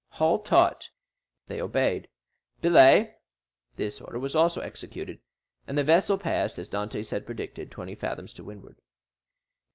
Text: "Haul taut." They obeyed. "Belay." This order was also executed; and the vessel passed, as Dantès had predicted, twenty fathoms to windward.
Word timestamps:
"Haul 0.13 0.39
taut." 0.39 0.89
They 1.45 1.61
obeyed. 1.61 2.07
"Belay." 2.59 3.13
This 3.75 4.01
order 4.01 4.17
was 4.17 4.35
also 4.35 4.59
executed; 4.59 5.19
and 5.67 5.77
the 5.77 5.83
vessel 5.83 6.17
passed, 6.17 6.57
as 6.57 6.71
Dantès 6.71 7.11
had 7.11 7.23
predicted, 7.27 7.69
twenty 7.69 7.93
fathoms 7.93 8.33
to 8.33 8.43
windward. 8.43 8.81